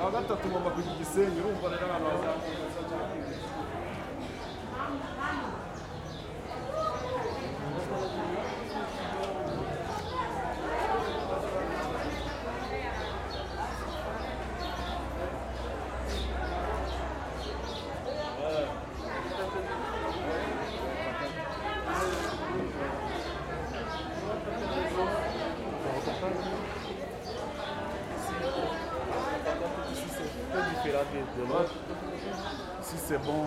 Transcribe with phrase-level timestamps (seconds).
[0.00, 2.56] kuwa gatatu ngomba kugira igisenyi urumva rero abantu bazamuye
[26.20, 26.59] Thank you.
[30.90, 31.74] De, l'autre.
[32.82, 33.46] Si c'est bon.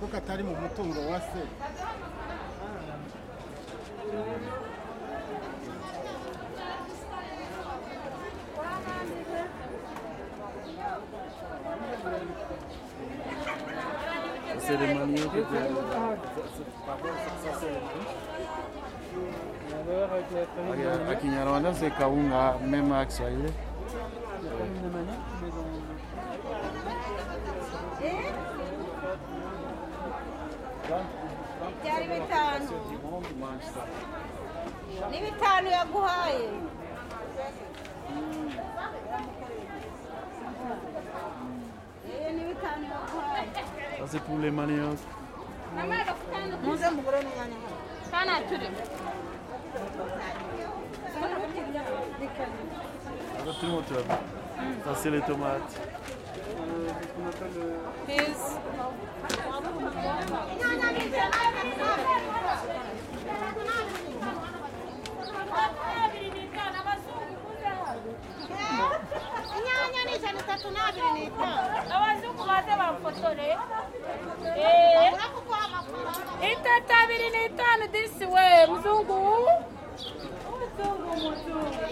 [0.00, 1.42] ko katari mu mutungo wa se
[14.70, 15.20] cérémonie de...
[15.20, 16.16] Ça,
[16.54, 16.68] c'est...
[16.86, 17.08] Pardon,
[17.44, 19.49] ça, c'est...
[19.90, 23.50] A Kinyarwanda c'est kaunga même à Kiswahili.
[31.82, 32.66] byari bitanu
[35.10, 36.46] ni bitanu yaguhaye
[42.10, 43.50] Eh, ni bitanu yaguhaye
[43.98, 44.98] Ça c'est pour les manioc.
[46.64, 47.56] muze mugure n'inyanya
[48.10, 48.68] Kana turi.
[53.44, 54.18] Ça tout le monde voir.
[54.84, 55.80] Ça c'est les tomates.
[60.48, 60.90] Inyanya.
[74.56, 75.10] Eh.
[80.00, 81.90] Mzungu mzungu.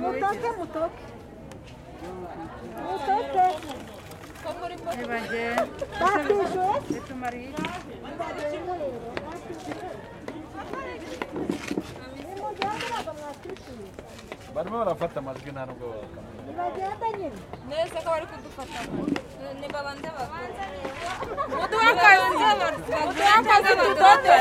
[0.00, 1.04] Mutoke mutoke
[2.82, 3.44] mutoke
[5.10, 5.44] batije
[7.20, 7.58] barimo
[14.54, 17.38] barafata amajwi nta nubwo bakamenya bagenda nyine
[17.68, 18.78] Neza ko bari kudufata.
[19.60, 20.52] Ni babanze bakuru.
[21.58, 22.26] Muduha akazi.
[23.04, 24.34] Muduha akazi tudote.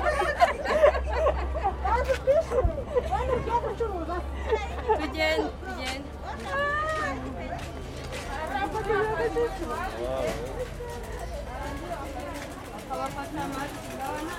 [13.17, 14.29] ከተማ ስለሆነ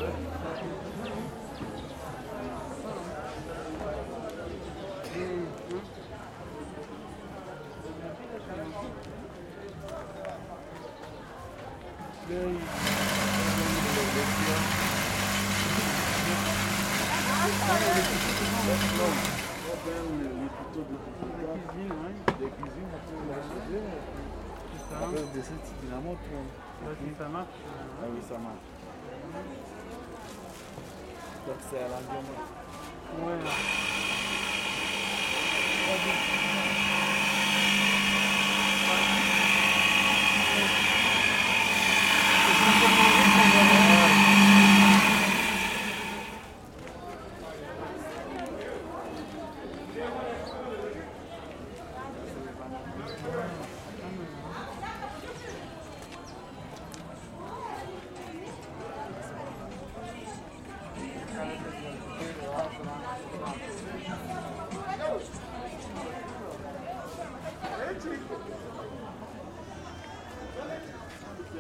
[24.93, 24.97] hein?
[25.03, 27.47] Après, de cette dynamo, si ça marche.
[28.03, 28.65] Ah oui, ça marche.
[31.47, 32.45] Donc c'est à l'environnement.
[33.21, 33.39] Ouais.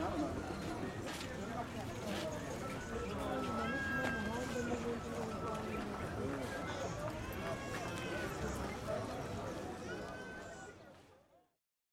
[0.04, 0.63] I don't know.